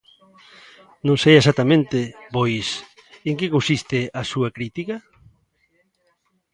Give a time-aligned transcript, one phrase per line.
[1.07, 1.99] Non sei exactamente,
[2.35, 2.67] pois,
[3.29, 4.95] en que consiste a súa crítica.